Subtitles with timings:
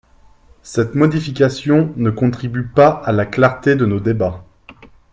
[0.63, 4.43] Cette modification ne contribue pas à la clarté de nos débats.